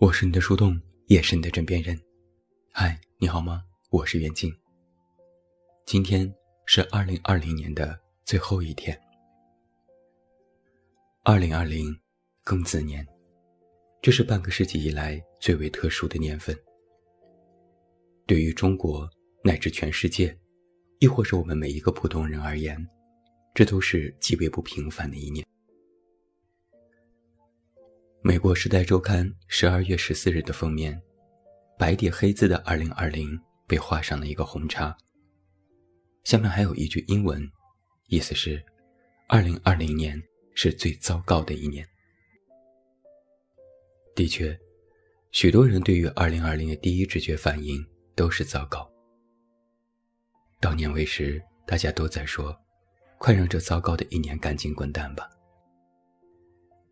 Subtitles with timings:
[0.00, 1.94] 我是你的树洞，也是你的枕边人。
[2.72, 3.62] 嗨，你好吗？
[3.90, 4.50] 我是袁静。
[5.84, 6.34] 今天
[6.64, 8.98] 是二零二零年的最后一天。
[11.22, 11.94] 二零二零
[12.46, 13.06] 庚子年，
[14.00, 16.58] 这是半个世纪以来最为特殊的年份。
[18.26, 19.06] 对于中国
[19.44, 20.34] 乃至全世界，
[20.98, 22.88] 亦或是我们每一个普通人而言，
[23.52, 25.46] 这都是极为不平凡的一年。
[28.22, 31.00] 美国《时代周刊》十二月十四日的封面，
[31.78, 34.94] 白底黑字的“二零二零”被画上了一个红叉。
[36.22, 37.42] 下面还有一句英文，
[38.08, 38.62] 意思是
[39.26, 40.22] ：“二零二零年
[40.54, 41.82] 是最糟糕的一年。”
[44.14, 44.54] 的确，
[45.30, 47.82] 许多人对于二零二零的第一直觉反应
[48.14, 48.86] 都是糟糕。
[50.60, 52.54] 到年尾时，大家都在说
[53.16, 55.26] ：“快让这糟糕的一年赶紧滚蛋吧。”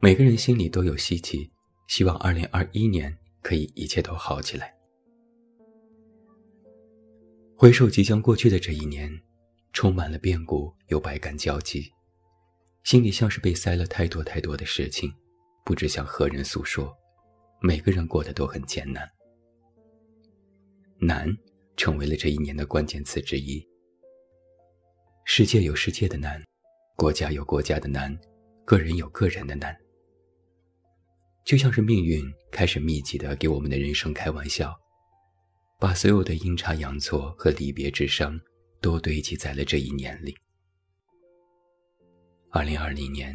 [0.00, 1.50] 每个人心里都有希冀，
[1.88, 4.72] 希望二零二一年可以一切都好起来。
[7.56, 9.10] 回首即将过去的这一年，
[9.72, 11.92] 充满了变故，又百感交集，
[12.84, 15.12] 心里像是被塞了太多太多的事情，
[15.64, 16.96] 不知向何人诉说。
[17.60, 19.04] 每个人过得都很艰难，
[21.00, 21.28] 难
[21.76, 23.66] 成为了这一年的关键词之一。
[25.24, 26.40] 世界有世界的难，
[26.94, 28.16] 国家有国家的难，
[28.64, 29.76] 个人有个人的难。
[31.48, 34.78] 就像是命运开始密集的给我们的人生开玩笑，
[35.80, 38.38] 把所有的阴差阳错和离别之伤
[38.82, 40.36] 都堆积在了这一年里。
[42.50, 43.34] 二零二零年，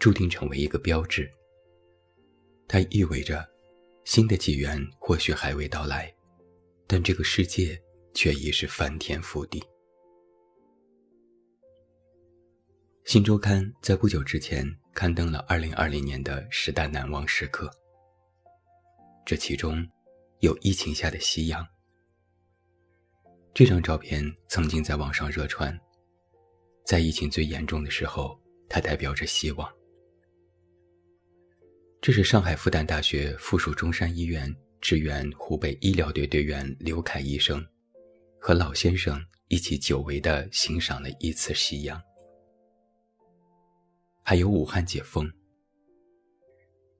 [0.00, 1.30] 注定成为一个标志。
[2.66, 3.48] 它意味着，
[4.04, 6.12] 新的纪元或许还未到来，
[6.84, 7.80] 但这个世界
[8.12, 9.62] 却已是翻天覆地。
[13.06, 14.66] 新周刊在不久之前。
[14.92, 17.70] 刊登了2020年的十大难忘时刻，
[19.26, 19.86] 这其中
[20.40, 21.64] 有疫情下的夕阳。
[23.52, 25.78] 这张照片曾经在网上热传，
[26.84, 28.40] 在疫情最严重的时候，
[28.70, 29.70] 它代表着希望。
[32.00, 37.64] 这是上海复旦大学附属中山医院支援湖北医疗队队员刘凯医生
[38.40, 42.00] 和老先生一起久违的欣赏了一次夕阳。
[44.28, 45.32] 还有武汉解封。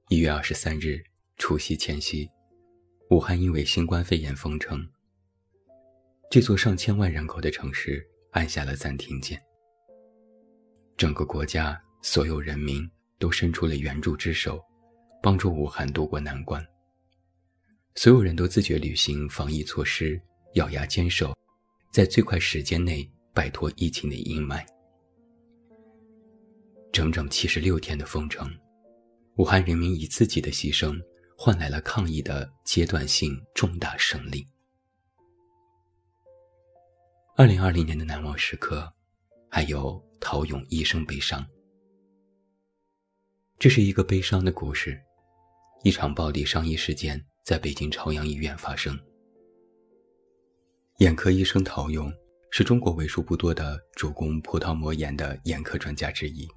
[0.07, 1.03] 一月二十三日，
[1.35, 2.25] 除夕前夕，
[3.09, 4.87] 武汉因为新冠肺炎封城。
[6.31, 8.01] 这座上千万人口的城市
[8.31, 9.37] 按下了暂停键。
[10.95, 12.89] 整个国家所有人民
[13.19, 14.63] 都伸出了援助之手，
[15.21, 16.65] 帮助武汉渡过难关。
[17.95, 20.17] 所有人都自觉履行防疫措施，
[20.53, 21.35] 咬牙坚守，
[21.91, 24.65] 在最快时间内摆脱疫情的阴霾。
[26.97, 28.51] 整整七十六天的封城，
[29.35, 30.99] 武汉人民以自己的牺牲
[31.37, 34.43] 换来了抗疫的阶段性重大胜利。
[37.35, 38.91] 二零二零年的难忘时刻，
[39.47, 41.47] 还有陶勇一生悲伤。
[43.59, 44.99] 这是一个悲伤的故事，
[45.83, 48.99] 一场暴力伤医事件在北京朝阳医院发生。
[50.97, 52.11] 眼科医生陶勇
[52.49, 56.49] 是中国为数不多的主攻葡萄膜炎的眼科专家之一。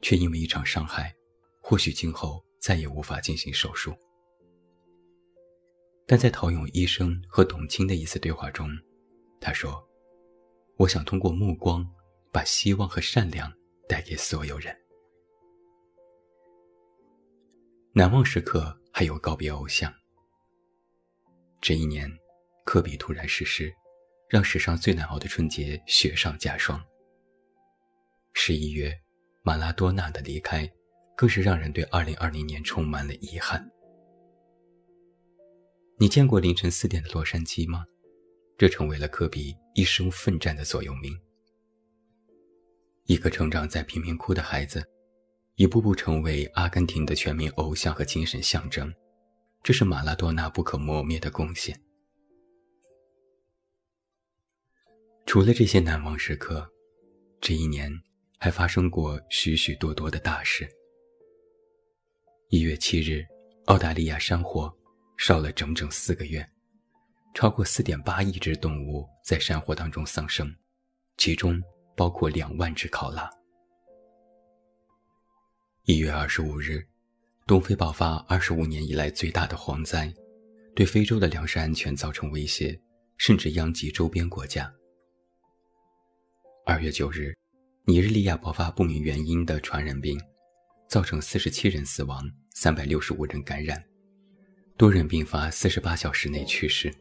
[0.00, 1.14] 却因为一场伤害，
[1.60, 3.94] 或许今后再也无法进行手术。
[6.06, 8.70] 但在陶勇医生和董卿的一次对话中，
[9.40, 9.86] 他说
[10.78, 11.86] ：“我想通过目光，
[12.32, 13.52] 把希望和善良
[13.86, 14.74] 带给所有人。”
[17.92, 19.92] 难忘时刻还有告别偶像。
[21.60, 22.10] 这一年，
[22.64, 23.74] 科比突然逝世，
[24.28, 26.82] 让史上最难熬的春节雪上加霜。
[28.32, 28.98] 十一月。
[29.48, 30.70] 马拉多纳的离开，
[31.16, 33.66] 更是让人对2020年充满了遗憾。
[35.98, 37.82] 你见过凌晨四点的洛杉矶吗？
[38.58, 41.18] 这成为了科比一生奋战的座右铭。
[43.06, 44.86] 一个成长在贫民窟的孩子，
[45.54, 48.92] 一步步成为阿根廷的全民偶像和精神象征，
[49.62, 51.74] 这是马拉多纳不可磨灭的贡献。
[55.24, 56.70] 除了这些难忘时刻，
[57.40, 57.90] 这一年。
[58.40, 60.68] 还发生过许许多多的大事。
[62.50, 63.26] 一月七日，
[63.66, 64.72] 澳大利亚山火
[65.16, 66.48] 烧了整整四个月，
[67.34, 70.54] 超过四点八亿只动物在山火当中丧生，
[71.16, 71.60] 其中
[71.96, 73.28] 包括两万只考拉。
[75.82, 76.86] 一月二十五日，
[77.44, 80.14] 东非爆发二十五年以来最大的蝗灾，
[80.76, 82.80] 对非洲的粮食安全造成威胁，
[83.16, 84.72] 甚至殃及周边国家。
[86.64, 87.36] 二月九日。
[87.88, 90.20] 尼日利亚爆发不明原因的传染病，
[90.90, 93.82] 造成四十七人死亡，三百六十五人感染，
[94.76, 96.94] 多人并发四十八小时内去世。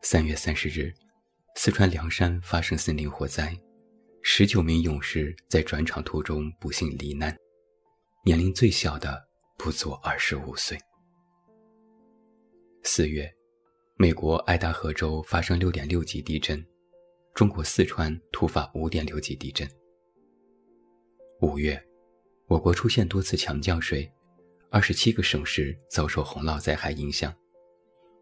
[0.00, 0.90] 三月三十日，
[1.54, 3.54] 四川凉山发生森林火灾，
[4.22, 7.36] 十九名勇士在转场途中不幸罹难，
[8.24, 9.22] 年龄最小的
[9.58, 10.78] 不足二十五岁。
[12.84, 13.30] 四月，
[13.98, 16.66] 美国爱达荷州发生六点六级地震，
[17.40, 19.66] 中国四川突发五点六级地震。
[21.40, 21.82] 五月，
[22.48, 24.06] 我国出现多次强降水，
[24.70, 27.34] 二十七个省市遭受洪涝灾害影响，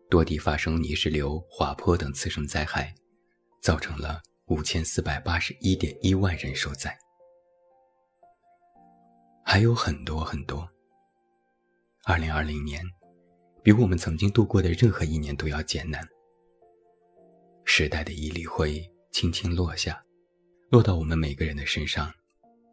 [0.09, 2.95] 多地发生泥石流、滑坡等次生灾害，
[3.61, 6.97] 造成了五千四百八十一点一万人受灾。
[9.45, 10.65] 还有很多很多。
[12.05, 12.81] 二零二零年。
[13.65, 16.07] 比我们曾经度过的任何一年都要艰难。
[17.65, 18.81] 时代的一粒灰
[19.11, 20.05] 轻轻落下，
[20.71, 22.13] 落到我们每个人的身上，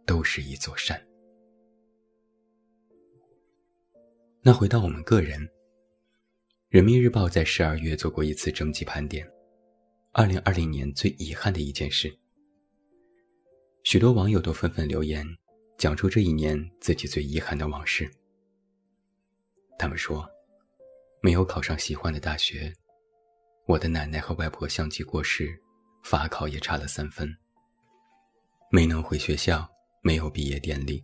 [0.05, 0.99] 都是一座山。
[4.41, 5.41] 那回到我们个人，
[6.69, 9.29] 《人民日报》在十二月做过一次征集盘点，
[10.11, 12.15] 二零二零年最遗憾的一件事。
[13.83, 15.25] 许多网友都纷纷留言，
[15.77, 18.09] 讲出这一年自己最遗憾的往事。
[19.77, 20.27] 他们说。
[21.21, 22.71] 没有考上喜欢的大学，
[23.65, 25.59] 我的奶奶和外婆相继过世，
[26.05, 27.35] 法考也差了三分。
[28.69, 29.67] 没能回学校，
[30.03, 31.01] 没有毕业典礼，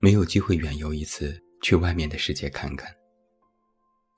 [0.00, 2.94] 没有机会远游一次，去外面的世界看看。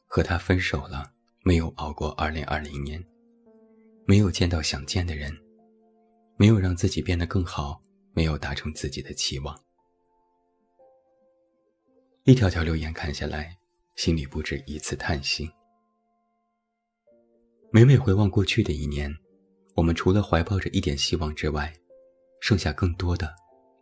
[0.08, 1.12] 和他分手了，
[1.44, 3.04] 没有熬过2020年，
[4.04, 5.32] 没有见到想见的人，
[6.36, 7.80] 没有让自己变得更好，
[8.12, 9.56] 没有达成自己的期望。
[12.25, 13.56] 一条条留言看下来。
[13.94, 15.50] 心里不止一次叹息。
[17.72, 19.12] 每每回望过去的一年，
[19.78, 21.72] 我们除了怀抱着一点希望之外，
[22.40, 23.32] 剩下更多的，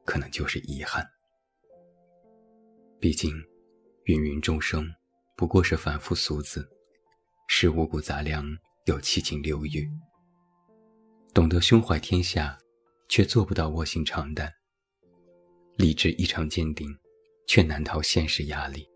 [0.05, 1.03] 可能就是遗憾。
[3.01, 3.35] 毕竟，
[4.05, 4.87] 芸芸众生
[5.39, 6.69] 不过是凡夫俗子，
[7.49, 8.47] 视五谷杂粮，
[8.85, 9.91] 有七情六欲，
[11.33, 12.59] 懂得胸怀天下，
[13.09, 14.47] 却做不到卧薪尝胆；
[15.79, 16.95] 理智异常坚定，
[17.47, 18.87] 却难逃现实压力。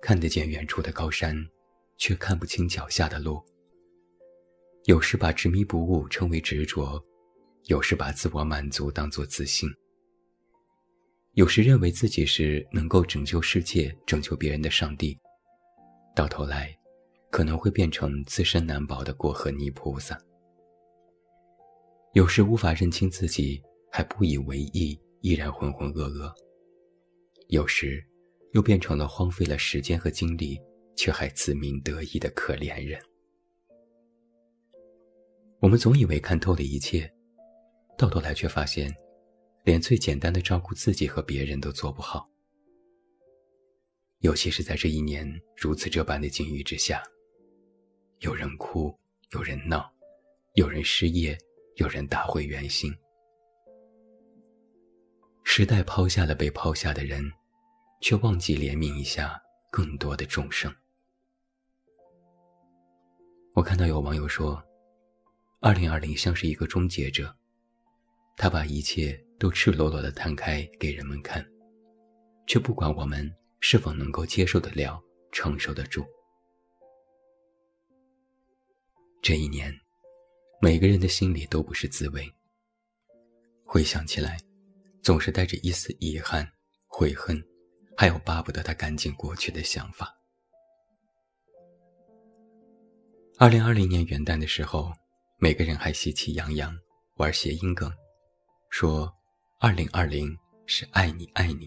[0.00, 1.36] 看得见远处的高山，
[1.96, 3.40] 却看不清脚下的路。
[4.84, 7.02] 有时把执迷不悟称为执着，
[7.66, 9.68] 有时把自我满足当作自信。
[11.34, 15.18] 有时认为自己是能够拯救世界、拯救别人的上帝，
[16.14, 16.76] 到头来，
[17.30, 20.18] 可能会变成自身难保的过河泥菩萨。
[22.14, 26.32] 有时无法认清自己，还不以为意，依然浑浑噩噩。
[27.48, 28.04] 有时。
[28.52, 30.60] 又变成了荒废了时间和精力，
[30.96, 33.00] 却还自鸣得意的可怜人。
[35.60, 37.10] 我们总以为看透了一切，
[37.96, 38.90] 到头来却发现，
[39.64, 42.26] 连最简单的照顾自己和别人都做不好。
[44.20, 45.26] 尤其是在这一年
[45.56, 47.02] 如此这般的境遇之下，
[48.20, 48.94] 有人哭，
[49.32, 49.90] 有人闹，
[50.54, 51.36] 有人失业，
[51.76, 52.94] 有人打回原形。
[55.44, 57.30] 时代抛下了被抛下的人。
[58.02, 59.38] 却忘记怜悯一下
[59.70, 60.74] 更多的众生。
[63.52, 64.58] 我看到有网友说，
[65.62, 67.36] 二零二零像是一个终结者，
[68.34, 71.46] 他把一切都赤裸裸的摊开给人们看，
[72.46, 74.98] 却不管我们是否能够接受得了、
[75.32, 76.02] 承受得住。
[79.20, 79.70] 这一年，
[80.62, 82.26] 每个人的心里都不是滋味。
[83.62, 84.38] 回想起来，
[85.02, 86.50] 总是带着一丝遗憾、
[86.86, 87.38] 悔恨。
[87.98, 90.18] 还有巴不得他赶紧过去的想法。
[93.36, 94.90] 二零二零年元旦的时候，
[95.42, 96.78] 每个人还喜气洋洋
[97.16, 97.90] 玩谐音梗，
[98.68, 99.10] 说
[99.58, 101.66] “二零二零是爱你爱你”。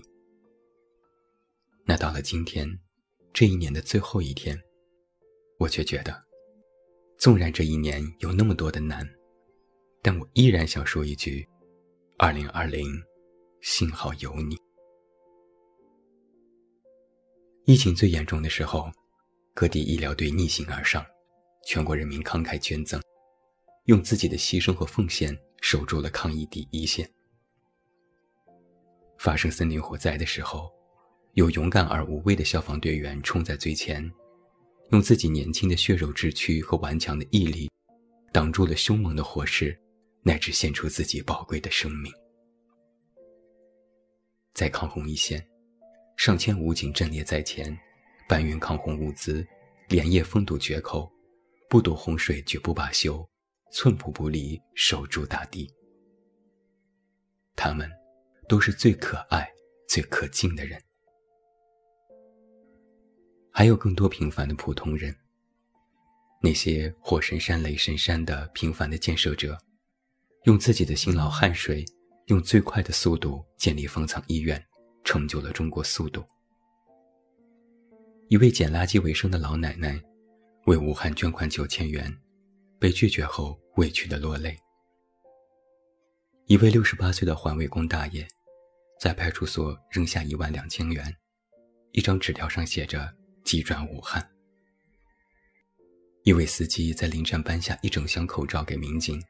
[1.83, 2.69] 那到了今天，
[3.33, 4.55] 这一年的最后一天，
[5.57, 6.23] 我却觉得，
[7.17, 9.03] 纵然这一年有那么多的难，
[10.03, 11.43] 但我依然想说一句
[12.19, 12.85] ：“二零二零，
[13.61, 14.55] 幸好有你。”
[17.65, 18.91] 疫情最严重的时候，
[19.55, 21.03] 各地医疗队逆行而上，
[21.65, 23.01] 全国人民慷慨捐赠，
[23.85, 27.09] 用自己的牺牲和奉献守住了抗疫第一线。
[29.17, 30.71] 发生森林火灾的时候，
[31.33, 34.09] 有勇敢而无畏的消防队员冲在最前，
[34.91, 37.69] 用自己年轻的血肉之躯和顽强的毅力，
[38.31, 39.77] 挡住了凶猛的火势，
[40.21, 42.11] 乃至献出自己宝贵的生命。
[44.53, 45.45] 在抗洪一线。
[46.15, 47.75] 上千武警阵列在前，
[48.29, 49.45] 搬运抗洪物资，
[49.89, 51.11] 连夜封堵决口，
[51.67, 53.27] 不堵洪水绝不罢休，
[53.75, 55.67] 寸步不离，守住大地。
[57.55, 57.89] 他们
[58.47, 59.51] 都是最可爱、
[59.89, 60.79] 最可敬的人。
[63.51, 65.13] 还有更多平凡的普通人。
[66.39, 69.57] 那些火神山、雷神山的平凡的建设者，
[70.43, 71.83] 用自己的辛劳汗水，
[72.27, 74.63] 用最快的速度建立方舱医院，
[75.03, 76.23] 成就了中国速度。
[78.29, 79.99] 一位捡垃圾为生的老奶奶，
[80.67, 82.15] 为武汉捐款九千元，
[82.77, 84.57] 被拒绝后委屈的落泪。
[86.45, 88.27] 一位六十八岁的环卫工大爷，
[88.99, 91.15] 在派出所扔下一万两千元，
[91.91, 93.13] 一张纸条上写着
[93.43, 94.29] “急转武汉”。
[96.23, 99.21] 一位司机在临站搬下一整箱口罩给民警，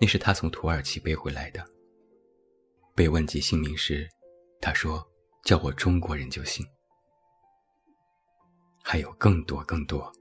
[0.00, 1.64] 那是他从土耳其背回来的。
[2.94, 4.08] 被问及姓名时，
[4.60, 5.04] 他说
[5.44, 6.66] ：“叫我中国人就行。”
[8.84, 10.12] 还有更多更多，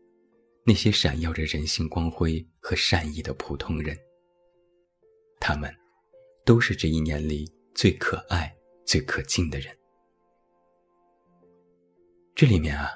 [0.63, 3.97] 那些闪耀着人性光辉和善意的普通人。
[5.39, 5.73] 他们，
[6.45, 9.75] 都是这一年里最可爱、最可敬的人。
[12.35, 12.91] 这里面啊，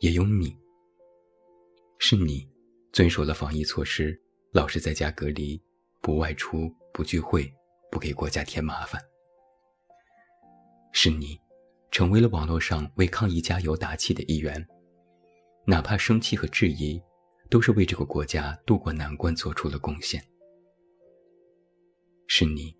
[0.00, 0.56] 也有你。
[1.98, 2.48] 是你，
[2.92, 4.20] 遵守了防疫措施，
[4.52, 5.60] 老实在家隔离，
[6.00, 7.52] 不外出，不聚会，
[7.90, 9.00] 不给国家添麻烦。
[10.92, 11.38] 是你，
[11.90, 14.64] 成为了网络上为抗疫加油打气的一员。
[15.64, 17.00] 哪怕生气和质疑，
[17.48, 20.22] 都是为这个国家渡过难关做出了贡献。
[22.26, 22.74] 是你，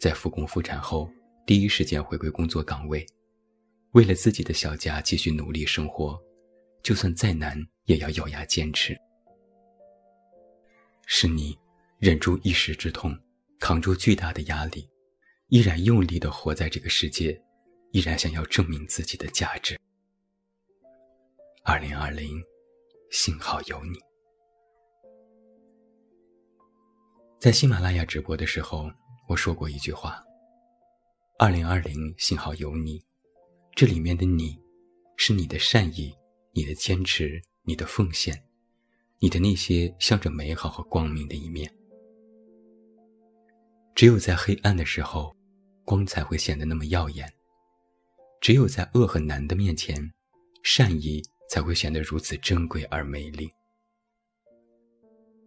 [0.00, 1.08] 在复工复产后
[1.46, 3.06] 第一时间回归工作岗位，
[3.92, 6.18] 为了自己的小家继续努力生活，
[6.82, 8.96] 就算再难也要咬牙坚持。
[11.06, 11.56] 是你，
[11.98, 13.16] 忍住一时之痛，
[13.60, 14.88] 扛住巨大的压力，
[15.48, 17.40] 依然用力的活在这个世界，
[17.92, 19.78] 依然想要证明自己的价值。
[21.66, 22.44] 二零二零，
[23.10, 23.98] 幸好有你。
[27.40, 28.90] 在喜马拉雅直播的时候，
[29.30, 30.22] 我说过一句话
[31.40, 33.02] ：“二零二零，幸好有你。”
[33.74, 34.60] 这里面的你，
[35.16, 36.14] 是你的善意、
[36.52, 38.38] 你的坚持、你的奉献、
[39.18, 41.74] 你的那些向着美好和光明的一面。
[43.94, 45.34] 只有在黑暗的时候，
[45.82, 47.26] 光才会显得那么耀眼；
[48.42, 50.12] 只有在恶和难的面前，
[50.62, 51.22] 善意。
[51.48, 53.50] 才会显得如此珍贵而美丽。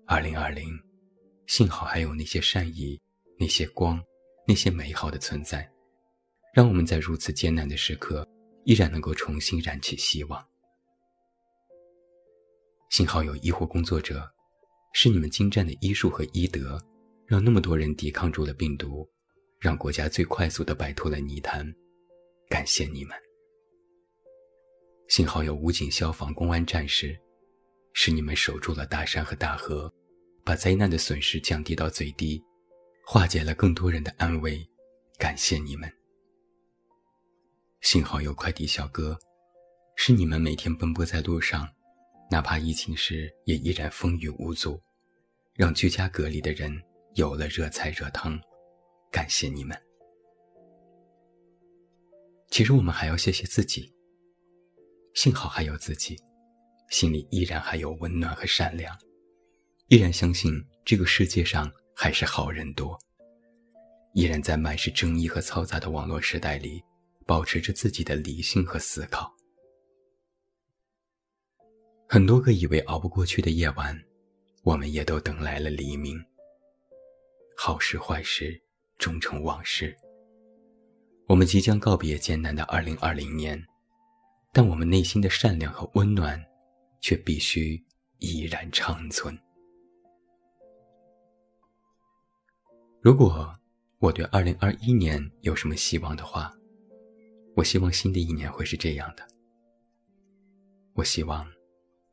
[0.05, 0.79] 二零二零，
[1.47, 2.99] 幸好还有那些善意、
[3.37, 4.01] 那些光、
[4.47, 5.69] 那些美好的存在，
[6.53, 8.27] 让我们在如此艰难的时刻，
[8.63, 10.47] 依然能够重新燃起希望。
[12.89, 14.25] 幸好有医护工作者，
[14.93, 16.81] 是你们精湛的医术和医德，
[17.25, 19.05] 让那么多人抵抗住了病毒，
[19.59, 21.69] 让国家最快速的摆脱了泥潭。
[22.49, 23.26] 感谢你们。
[25.07, 27.17] 幸好有武警、消防、公安战士，
[27.93, 29.91] 是你们守住了大山和大河，
[30.43, 32.43] 把灾难的损失降低到最低，
[33.05, 34.67] 化解了更多人的安危。
[35.17, 35.91] 感谢你们！
[37.81, 39.17] 幸好有快递小哥，
[39.95, 41.67] 是你们每天奔波在路上，
[42.29, 44.79] 哪怕疫情时也依然风雨无阻，
[45.53, 46.71] 让居家隔离的人
[47.15, 48.37] 有了热菜热汤。
[49.09, 49.75] 感谢你们！
[52.49, 53.91] 其实我们还要谢谢自己。
[55.17, 56.15] 幸好还有自己，
[56.91, 58.95] 心里依然还有温暖和善良，
[59.87, 60.53] 依然相信
[60.85, 62.95] 这个世界上还是好人多，
[64.13, 66.83] 依然在满是争议和嘈杂的网络时代里，
[67.25, 69.35] 保持着自己的理性和思考。
[72.07, 73.99] 很多个以为熬不过去的夜晚，
[74.61, 76.23] 我们也都等来了黎明。
[77.57, 78.61] 好事坏事
[78.99, 79.97] 终成往事，
[81.27, 83.59] 我们即将告别艰难的二零二零年。
[84.51, 86.43] 但我们内心的善良和温暖，
[86.99, 87.81] 却必须
[88.19, 89.37] 依然长存。
[93.01, 93.53] 如果
[93.99, 96.51] 我对二零二一年有什么希望的话，
[97.55, 99.25] 我希望新的一年会是这样的：
[100.93, 101.47] 我希望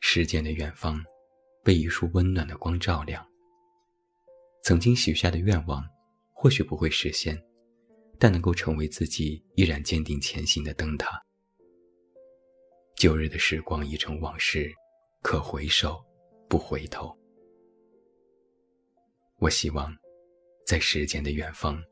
[0.00, 1.02] 时间的远方
[1.62, 3.26] 被一束温暖的光照亮。
[4.62, 5.84] 曾经许下的愿望，
[6.32, 7.42] 或许不会实现，
[8.18, 11.22] 但能够成为自己依然坚定前行的灯塔。
[12.96, 14.72] 旧日的时光已成往事，
[15.22, 16.02] 可回首，
[16.48, 17.16] 不回头。
[19.38, 19.94] 我希望，
[20.64, 21.82] 在时间的远方，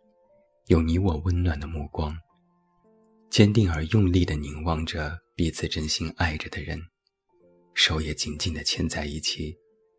[0.67, 2.17] 有你我温暖的目光，
[3.29, 6.81] 坚定而用力地凝望着彼此真心爱着的人，
[7.75, 9.55] 手也紧紧地牵在一起，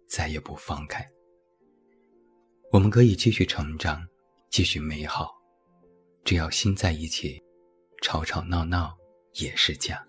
[0.08, 1.08] 再也不放开。
[2.72, 4.02] 我们可以继续成长，
[4.50, 5.32] 继续美好，
[6.24, 7.40] 只要心在一起，
[8.02, 8.98] 吵吵闹闹
[9.34, 10.04] 也是家。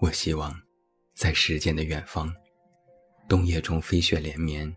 [0.00, 0.56] 我希望，
[1.12, 2.32] 在时间的远方，
[3.28, 4.72] 冬夜中飞雪连绵，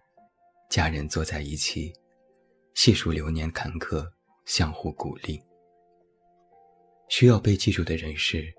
[0.68, 1.94] 家人坐在一起，
[2.74, 4.04] 细数流年坎坷，
[4.46, 5.40] 相互鼓励。
[7.08, 8.52] 需要被记住的人事，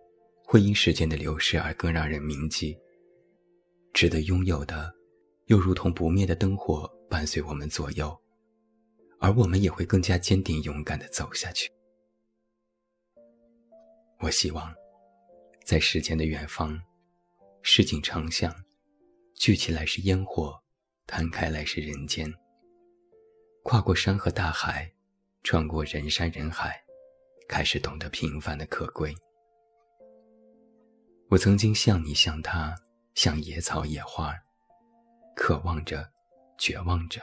[0.45, 2.79] 会因时间的流逝而更让人铭记。
[3.93, 4.95] 值得拥有的，
[5.47, 8.17] 又如同不灭的灯火伴随我们左右，
[9.19, 11.69] 而我们也会更加坚定勇敢地走下去。
[14.21, 14.73] 我希望，
[15.65, 16.81] 在时间的远方，
[17.63, 18.55] 市井长巷，
[19.35, 20.61] 聚起来是烟火，
[21.07, 22.33] 摊开来是人间。
[23.63, 24.93] 跨过山河大海，
[25.45, 26.83] 穿过人山人海，
[27.49, 29.15] 开始懂得平凡的可贵。
[31.29, 32.75] 我曾经像你，像他，
[33.15, 34.35] 像野草野花，
[35.37, 36.11] 渴望着，
[36.59, 37.23] 绝望着，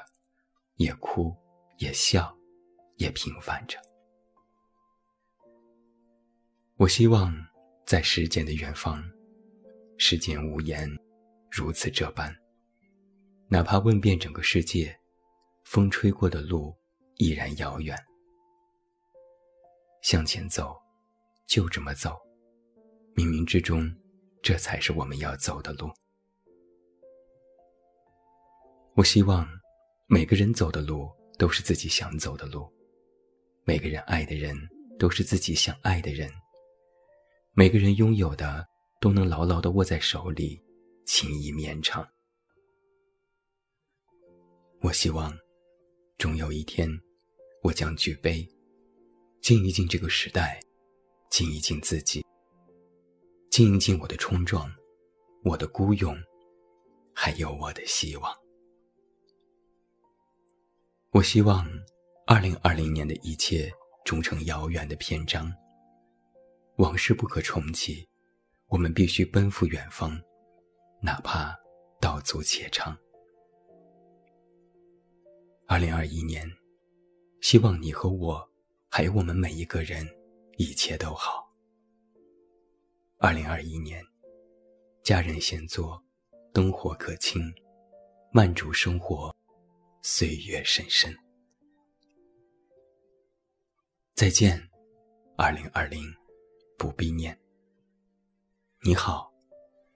[0.77, 1.36] 也哭，
[1.77, 2.36] 也笑，
[2.96, 3.77] 也平凡着。
[6.77, 7.36] 我希望
[7.89, 9.03] 在时间的远方，
[9.98, 10.88] 世间无言，
[11.50, 12.31] 如此这般。
[13.48, 14.96] 哪怕问遍整个世界，
[15.63, 16.72] 风吹过的路
[17.15, 17.98] 依然遥远。
[20.03, 20.77] 向前走，
[21.48, 22.15] 就这么走，
[23.15, 23.91] 冥冥之中。
[24.43, 25.89] 这才是我们要走的路。
[28.93, 29.50] 我希望
[30.05, 32.72] 每个人走的路都是自己想走的路，
[33.63, 34.55] 每个人爱的人
[35.00, 36.31] 都是自己想爱的人，
[37.60, 38.66] 每个人拥有的
[39.01, 40.58] 都能牢牢的握在手里，
[41.06, 42.08] 情意绵长。
[44.80, 45.38] 我希望，
[46.18, 46.89] 终有一天，
[47.62, 48.48] 我将举杯，
[49.42, 50.58] 敬一敬这个时代，
[51.30, 52.25] 敬一敬自己。
[53.51, 54.74] 敬一敬，我的冲撞，
[55.44, 56.18] 我的孤勇，
[57.13, 58.34] 还有我的希望。
[61.10, 61.70] 我希望，
[62.25, 63.70] 二零二零年的一切
[64.06, 65.54] 终成遥远的篇章。
[66.79, 68.07] 往事不可重启，
[68.67, 70.17] 我们必须奔赴远方，
[71.01, 71.53] 哪怕
[72.00, 72.98] 道阻且长。
[75.67, 76.49] 二零二一年，
[77.41, 78.49] 希望你和我，
[78.89, 80.08] 还有我们每一个人，
[80.56, 81.54] 一切都好。
[83.17, 84.01] 二零二一年，
[85.04, 86.01] 家人闲坐，
[86.54, 87.41] 灯火可亲，
[88.32, 89.36] 慢煮生活，
[90.01, 91.13] 岁月深深。
[94.15, 94.58] 再见，
[95.36, 96.01] 二零二零，
[96.80, 97.38] 不必念。
[98.86, 99.30] 你好，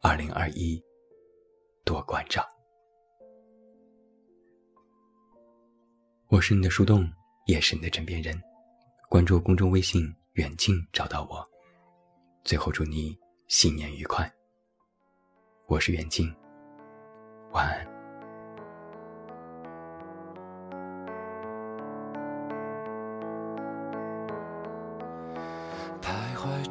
[0.01, 0.83] 二零二一，
[1.85, 2.45] 多关照。
[6.27, 7.09] 我是你的树洞，
[7.47, 8.37] 也是你的枕边人。
[9.07, 11.49] 关注公众微信“远近”，找到我。
[12.43, 13.17] 最后，祝你
[13.47, 14.29] 新年愉快。
[15.67, 16.35] 我是远近，
[17.53, 17.92] 晚安。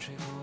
[0.00, 0.16] 眼。
[0.16, 0.39] 风吹过